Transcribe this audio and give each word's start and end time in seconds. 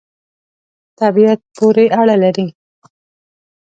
طبعیت 0.99 1.39
پوری 1.57 1.87
اړه 1.99 2.15
لری 2.23 2.47